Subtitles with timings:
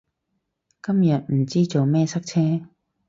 [0.81, 2.65] 今日唔知做咩塞車